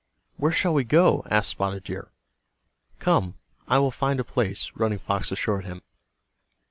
[0.35, 2.11] "Where shall we go?" asked Spotted Deer.
[2.97, 3.35] "Come,
[3.67, 5.83] I will find a place," Running Fox assured him.